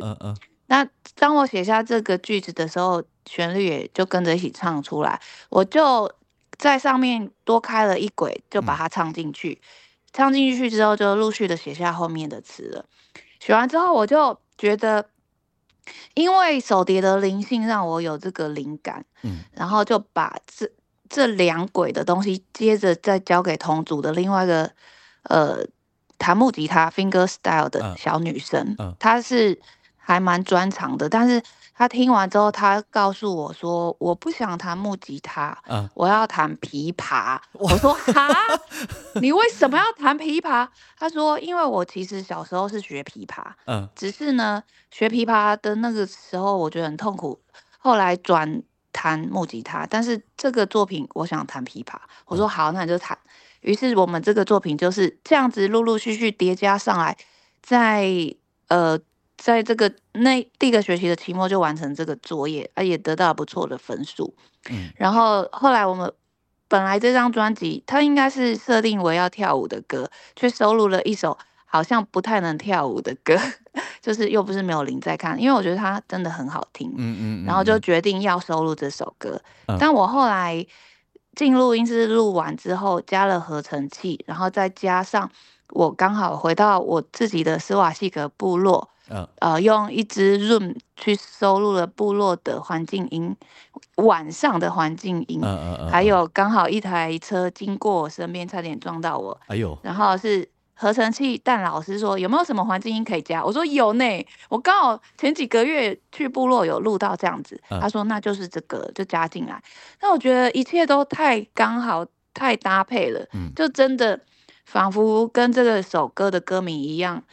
[0.68, 0.86] 那
[1.16, 5.20] 当我写下这个句子的时候，旋律也就跟着一起唱出来。
[5.50, 6.12] 我就
[6.58, 9.62] 在上面多开了一轨，就把它唱进去。
[10.12, 12.86] 唱进去之后，就陆续的写下后面的词了。
[13.40, 15.06] 写完之后，我就觉得。
[16.14, 20.70] 因为手碟的灵性让我有这个灵感，嗯，然后就把这
[21.08, 24.72] 这两轨的东西接着再交给同组的另外一个
[25.24, 25.58] 呃
[26.18, 29.60] 弹木吉他 finger style 的小女生，她是
[29.98, 31.42] 还蛮专长的，但是。
[31.80, 35.58] 他听完之后，他告诉我说：“我不想弹木吉他，
[35.94, 38.28] 我要弹琵琶。”我说：“哈，
[39.22, 40.68] 你为什么要弹琵琶？”
[41.00, 44.62] 他说：“因为我其实小时候是学琵琶，嗯，只是呢，
[44.92, 47.40] 学琵琶的那个时候我觉得很痛苦，
[47.78, 48.62] 后来转
[48.92, 49.88] 弹木吉他。
[49.90, 51.96] 但是这个作品我想弹琵琶。”
[52.28, 53.18] 我说：“好，那你就弹。”
[53.62, 57.16] 于是我们这个作品就是这样子陆陆续续叠加上来，
[57.62, 58.36] 在
[58.68, 59.00] 呃。
[59.42, 64.36] 在这个那第一个学期的期末就完成这个作业，啊，也得到了不错的分数。
[64.70, 66.12] 嗯，然后后来我们
[66.68, 73.34] 本来这张专辑它应该是设定为要跳舞的歌，却收录了一首好像不太能跳舞的歌，
[74.02, 76.94] 就是又不是没有林在看，因为我觉得它真的很好听。
[76.98, 79.42] 嗯嗯，然后就决定要收录这首歌。
[79.80, 80.66] 但我后来
[81.36, 85.32] 进录音室录完之后，加了合成器，然后再加上
[85.70, 88.90] 我刚好回到我自己的斯瓦西格部落。
[89.40, 93.36] 呃，用一支 Room 去收录了部落的环境音，
[93.96, 95.42] 晚上的环境音，
[95.90, 103.44] 还有刚好一台车经过我身边，差点撞到我，哎呦，然后是合成器，但老师说有没有什么环境音可以加？
[103.44, 104.06] 我说有呢，
[104.48, 109.62] 我刚好前几个月去部落有录到这样子，他说那就是这个就加进来。
[110.02, 114.20] 那我觉得一切都太刚好，太搭配了，就真的
[114.72, 117.24] 仿佛跟这个首歌的歌名一样，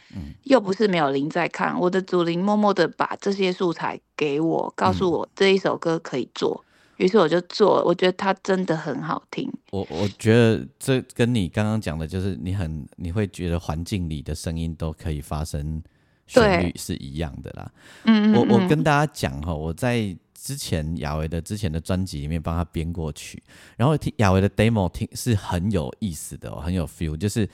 [0.43, 6.63] 又不是没有灵在看，我的祖灵默默的把这些素材给我，告诉我这一首歌可以做。
[6.95, 9.47] 于是我就做，我觉得它真的很好听。
[9.69, 15.83] 我我觉得这跟你刚刚讲的，就是你很你会觉得环境里的声音都可以发生
[16.25, 17.71] 旋律是一样的啦。
[18.05, 20.17] 嗯我我跟大家讲哈，我在
[20.47, 23.43] 之前亚维的之前的专辑里面帮他编过曲，
[23.75, 27.49] 然后听亚维的 demo 听是很有意思的哦，很有 feel，就是。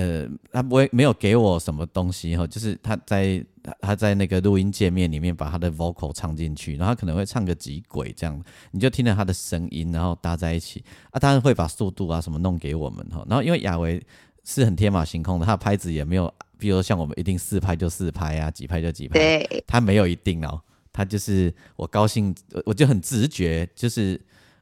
[0.00, 3.44] 呃，他不会没有给我什么东西哈，就是他在
[3.80, 14.00] 他在那个录音界面里面把他的 vocal 唱进去，然后他可能会唱个几轨这样，你就听着他的声音，然后搭在一起啊，当然会把速度啊什么弄给我们哈，然后因为亚维
[14.44, 20.62] 是很天马行空的，他的拍子也没有，比如说像我们一定四拍就四拍啊，几拍就几拍，对，他没有一定哦，
[20.98, 22.34] 他就是我高兴
[22.66, 24.20] 我就很直觉，就是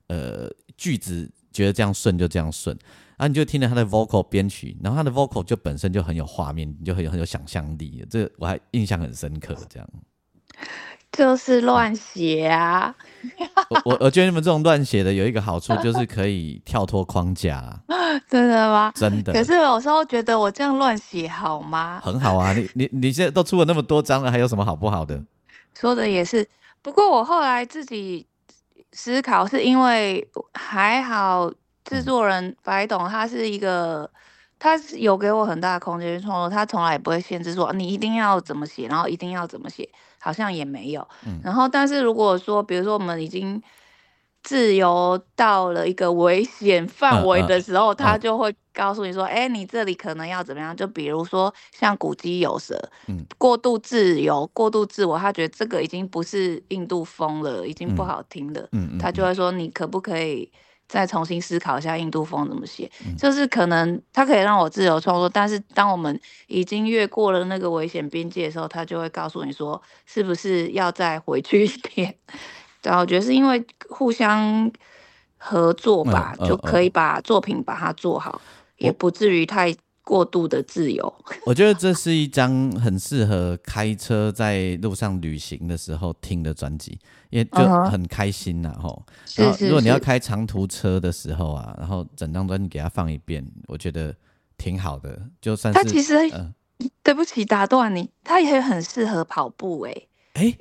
[0.08, 2.76] 呃句子觉得这样顺就这样顺。
[3.16, 9.56] 然啊，你就听着他的 vocal 编曲，然后他的 vocal 就本身就很有画面，你就很有很有想象力，这我还印象很深刻。
[9.70, 9.88] 这样
[11.12, 12.94] 就是乱写啊！
[13.70, 17.82] 我我我觉得你们这种乱写的有一个好处，就是可以跳脱框架。
[18.28, 18.92] 真的吗？
[18.94, 19.32] 真的。
[19.32, 22.02] 可是有时候觉得我这样乱写好吗？
[22.04, 25.24] 很好啊，你你你现在都出了那么多张了，还有什么好不好的？
[25.78, 26.48] 说的也是，
[26.80, 28.26] 不过我后来自己
[28.92, 31.52] 思考，是因为还好。
[31.88, 34.10] 制作人白董，他是一个，
[34.58, 41.06] 他是有给我很大的空间创作，他从来也不会限制说你一定要怎么写，然后一定要怎么写，好像也没有。
[41.44, 43.62] 然后，但是如果说，比如说我们已经
[44.46, 50.74] 自由到了一个危险范围的时候，他就会告诉你说，哎，你这里可能要怎么样？
[50.76, 60.50] 就比如说像古基有蛇，嗯，过度自由、过度自我，他觉得这个已经不是印度风了，已经不好听了，嗯，他就会说你可不可以？
[60.88, 62.88] 再重新思考一下印度风怎么写，
[63.18, 66.16] 就是可能它可以让我自由创作，但是当我们
[66.46, 72.14] 已经越过了那个危险边界的时候，他就会告诉你说，是不是要再回去一点？
[72.88, 74.70] 对，我觉得是因为互相
[75.36, 78.40] 合作吧，就可以把作品把它做好，
[78.76, 79.74] 也不至于太。
[80.06, 81.12] 过度的自由，
[81.44, 86.96] 我觉得这是一张很适合开车在路上旅行的时候听的专辑，
[87.28, 87.58] 因为就
[87.90, 89.04] 很开心呐，吼。
[89.34, 94.14] 然后如果你要开长途车的时候啊，然后整张专辑给他放一遍，我觉得
[94.56, 95.20] 挺好的。
[95.40, 96.14] 就算是他其实，
[97.02, 100.02] 对不起打断你，他也很适合跑步哎。
[100.34, 100.56] 哎，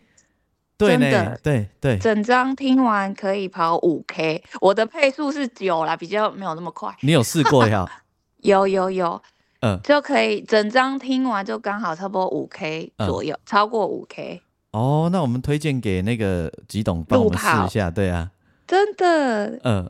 [0.77, 6.95] 真的，对对，整张听完可以跑五 K，我的配速是九啦，比较没有那么快。
[7.01, 7.85] 你有试过呀？
[8.41, 9.21] 有有有。
[9.61, 14.41] 嗯，就可以整张听完就刚好差不多五 K 左右，超过五 K。
[14.71, 18.29] 哦，那我们推荐给那个吉董帮我们试一下，对啊，
[18.67, 19.89] 真的，嗯，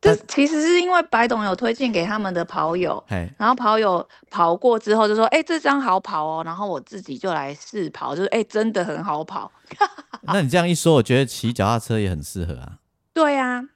[0.00, 3.02] 这其实是因为白董有推荐给他们的跑友，
[3.36, 9.50] 然后跑友跑过之后就说，哎，这张好跑哦，然后我自己就来试跑，就是哎，真的很好跑。
[10.22, 12.78] 那你这样一说，我觉得骑脚踏车也很适合啊。
[13.12, 13.68] 对啊。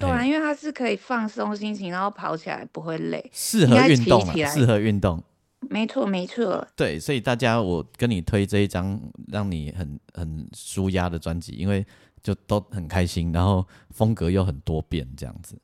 [0.00, 5.20] 对啊，因为它是可以放松心情，然后跑起来不会累，适合运动啊，适合运动。
[5.68, 6.64] 没错，没错。
[6.76, 11.84] 对，所以大家，我跟你推这一张让你很很舒压的专辑，因为
[12.22, 15.58] 就都很开心，然后风格又很多变，这样子。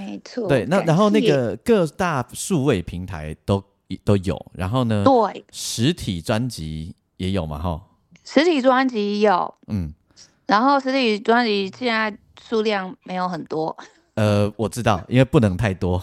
[0.00, 0.48] 没错。
[0.48, 3.62] 对，那然后那个各大数位平台都
[4.04, 7.80] 都有，然后呢，对，实体专辑也有嘛，哈。
[8.24, 9.92] 实体专辑有，嗯，
[10.46, 12.16] 然后实体专辑现在。
[12.42, 13.76] 数量没有很多，
[14.16, 16.02] 呃，我知道，因为不能太多，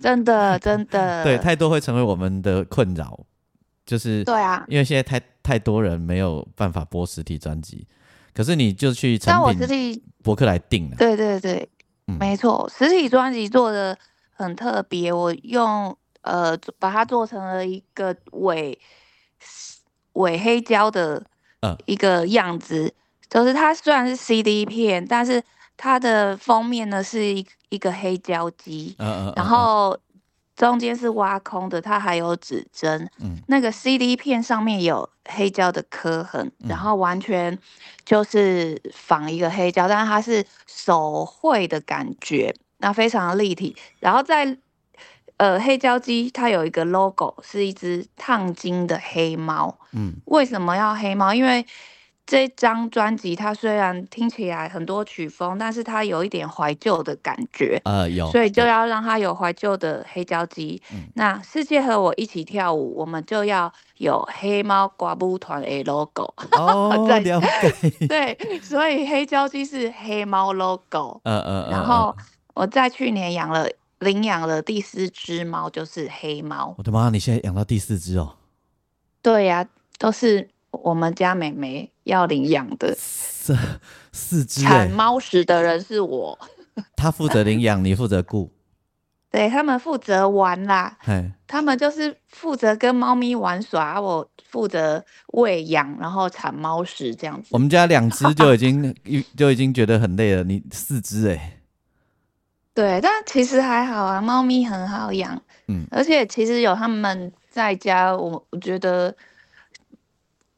[0.00, 3.20] 真 的真的， 对，太多会成为我们的困扰，
[3.86, 7.86] 就是对啊，因为现在太太多人没有办法播实体专辑，
[8.34, 11.68] 可是你就去成品博客来订了，对对对，
[12.06, 13.96] 没错，实体专辑做的
[14.32, 18.78] 很特别，我用呃把它做成了一个伪
[20.14, 21.24] 伪黑胶的
[21.86, 22.92] 一个样子，
[23.28, 25.42] 就是它虽然是 CD 片，但是
[25.76, 29.98] 它的封面呢是一一个黑胶机，嗯嗯，然后
[30.56, 37.58] 中间是挖空的，它还有指针，嗯，那个 CD 片上面有黑胶的刻痕，然后完全
[38.04, 43.76] 就是仿一个黑胶，但是它是手绘的感觉，那非常立体。
[43.98, 44.56] 然后在
[45.38, 51.34] 呃黑胶机，它有一个 logo，是一只烫金的黑猫，嗯，为什么要黑猫？
[51.34, 51.66] 因为
[52.26, 60.82] 这张专辑它虽然听起来很多曲风，但是它有一点怀旧的感觉，呃，有，所以就要让它有怀旧的黑胶机。
[61.14, 66.32] 那世界和我一起跳舞，我们就要有黑猫刮布团的 logo。
[66.52, 67.20] 哦， 了。
[68.08, 71.20] 对，所以黑胶机是黑猫 logo。
[71.24, 71.70] 嗯嗯嗯。
[71.70, 72.16] 然后
[72.54, 73.68] 我在去年养了
[73.98, 76.74] 领养了第四只猫，就是黑猫。
[76.78, 78.36] 我的妈，你现在养到第四只哦？
[79.20, 79.66] 对呀，
[79.98, 80.48] 都是。
[80.82, 82.94] 我们家美眉要领养的。
[82.96, 83.54] 四
[84.10, 86.38] 四只产猫食的人是我，
[86.96, 88.50] 他负责领养，你负责顾，
[89.30, 90.96] 对他们负责玩啦，
[91.46, 97.48] 他们就是负责跟猫咪玩耍，我负责喂养，然后产猫屎这样子。
[97.50, 98.94] 我们家两只就已经
[99.36, 101.58] 就已经觉得很累了，你四只哎，
[102.72, 105.38] 对，但其实还好啊，猫咪很好养，
[105.68, 109.14] 嗯，而且其实有他们在家，我我觉得。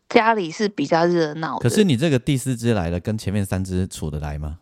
[0.09, 4.59] 家里是比较热闹，可是你这个第四只来了，跟前面三只处得来吗？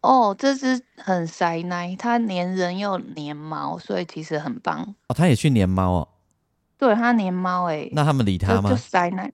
[0.00, 4.94] 哦，这只很塞奶，它粘人又粘猫，所以其实很棒。
[5.08, 6.08] 哦，它也去粘猫哦。
[6.78, 7.88] 对，它粘猫哎。
[7.92, 8.70] 那他们理它吗？
[8.70, 9.32] 就塞奶。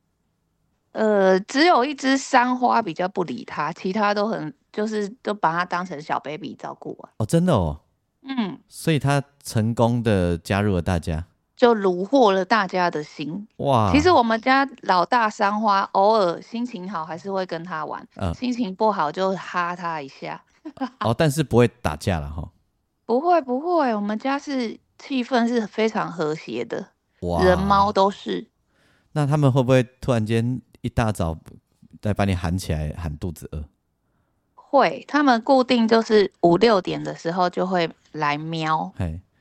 [0.92, 7.10] 呃，只有一只山花比较不理它，其他都很就是都把它当成小 baby 照顾啊。
[7.18, 7.80] 哦，真的哦。
[8.22, 8.58] 嗯。
[8.66, 11.26] 所以它成功的加入了大家。
[11.56, 13.90] 就虏获了大家的心哇！
[13.92, 20.42] 其实我们家老大三花偶尔心情好还是会跟他玩，心情不好就哈他一下。
[21.00, 22.50] 哦，但是不会打架了哈。
[23.06, 26.88] 不会不会，我们家是气氛是非常和谐的，
[27.42, 28.48] 人猫都是。
[29.12, 31.38] 那他们会不会突然间一大早
[32.02, 33.64] 再把你喊起来喊肚子饿？
[34.54, 38.92] 会，他们固定就是五六点的时候就会来喵。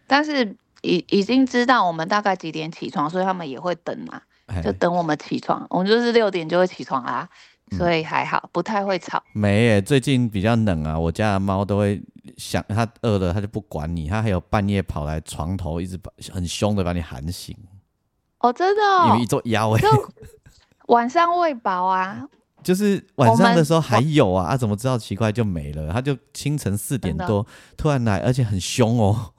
[0.06, 0.56] 但是。
[0.84, 4.22] 已已经知道我们大概几点起床，所以他们也会等嘛，
[4.62, 5.66] 就等我们起床。
[5.70, 7.28] 我们就是六点就会起床啊，
[7.78, 9.24] 所以还好，不太会吵。
[9.34, 12.02] 没耶，最近比较冷啊，我家的猫都会
[12.38, 17.58] 想，它饿了它就不管你，它还有半夜跑来床头，一直把很凶的把你喊醒。
[18.40, 18.82] 哦，真的？
[19.08, 19.82] 因为一座腰哎。
[20.88, 22.28] 晚上喂饱啊？
[22.62, 25.92] 就是晚上的时候还有啊，啊，怎么知道奇怪就没了？
[25.94, 27.46] 它就清晨四点多
[27.78, 29.34] 突然来，而且很凶哦。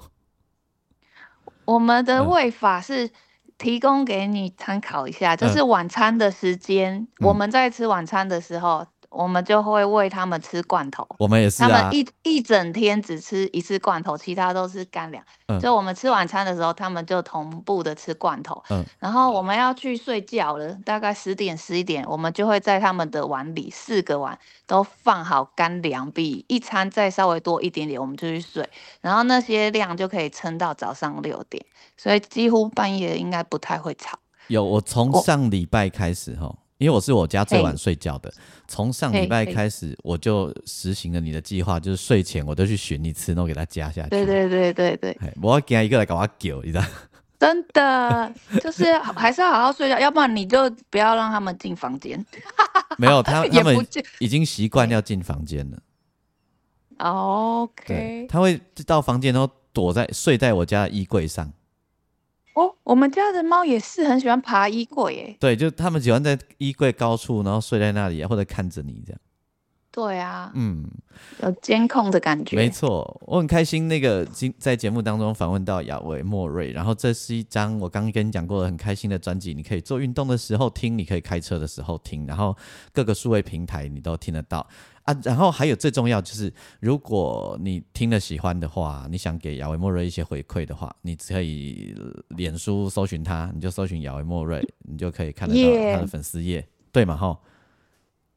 [1.65, 3.11] 我们的喂法是
[3.57, 8.87] 提供给你参考一下，就是晚餐的时间，我们在吃晚餐的时候。
[9.15, 11.69] 我们就会喂他们吃罐头，我们也是啊。
[11.69, 15.25] 他们一一整天只吃一次罐头，其他都是干粮。
[15.47, 18.63] 嗯，就我们吃晚餐的时候，他们就同步的吃罐头。
[18.71, 28.69] 嗯，然后我们要去睡觉了，大概十点十一点，我们就会在他们的碗里四个碗都放好干粮，比一餐再稍微多一点点，我们就去睡。
[29.01, 31.65] 然后那些量就可以撑到早上六点，
[31.97, 34.19] 所以几乎半夜应该不太会吵。
[34.49, 36.55] 有，我从上礼拜开始哈。
[36.85, 38.31] 因为我是我家最晚睡觉的，
[38.69, 44.11] 从上礼拜开始我就实行了你的计划，就是睡前我都去寻一次，然后给它加下去。
[44.11, 46.85] 对对对对对，我要给他一个来搞我狗，你知道？
[47.41, 48.33] 真的，
[48.63, 52.23] 就是还是要好好睡觉，要不然你就不要让他们进房间。
[52.97, 53.87] 没有他， 他们
[54.19, 55.79] 已经习惯要进房间了。
[56.99, 61.51] OK，他会到房间，然后躲在睡在我家的衣柜上。
[62.55, 65.37] 哦，我们家的猫也是很喜欢爬衣柜，耶。
[65.39, 69.21] 对，就他们喜欢在衣柜高处，然后睡在那里，或者看着你这样。
[69.91, 70.91] 对啊，嗯，
[71.41, 72.57] 有监控的感觉。
[72.57, 73.87] 没错，我很开心。
[73.87, 82.57] 那个今在节目当中访问到亚维莫瑞，然后这是一张我刚刚跟你讲过的很开心的专辑，你可以做运动的时候听，你可以开车的时候听，然后
[82.93, 84.67] 各个数位平台你都听得到。
[85.05, 91.95] 啊，然后还有最重要就是，如果你听了喜欢的话，你想给亚维莫瑞一些回馈的话，你可以
[92.31, 97.17] 脸书搜寻他，你就搜寻亚维莫瑞，你就可以看得到他的粉丝页，对吗？
[97.17, 97.39] 哈，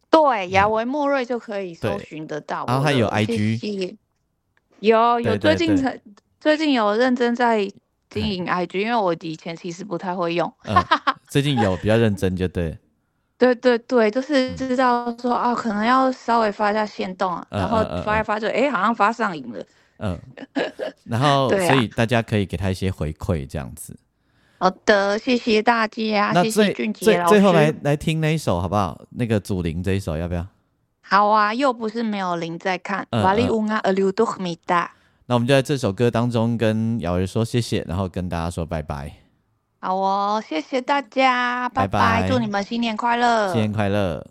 [0.09, 2.65] 对，亚维莫瑞就可以搜寻得到。
[2.68, 3.95] 然后还有 IG，
[4.82, 5.97] 有有最近才
[6.39, 7.65] 最近有认真在
[8.09, 10.53] 经营 IG，因为我以前其实不太会用，
[11.30, 12.78] 最近有比较认真就对。
[13.38, 19.64] 对对对，就是知道说啊，可能要稍微发一下线动，然后发一发就哎，好像发上瘾了。
[20.00, 20.20] 嗯，
[21.06, 23.96] 然后 所以大家可以给他一些回馈，这样子。
[24.60, 27.30] 好的，谢谢大家，谢谢俊杰老师。
[27.30, 29.00] 最后来来听那一首好不好？
[29.12, 30.46] 那个祖灵这一首要不要？
[31.02, 33.06] 好啊，又不是没有灵在看。
[33.12, 34.92] 瓦利乌阿阿留多米达。
[35.28, 39.27] 那我们就在这首歌当中跟瑶儿说谢谢，然后跟大家说拜拜。
[39.80, 44.26] 好哦，谢谢大家，拜拜，祝你们新年快乐，新年快乐。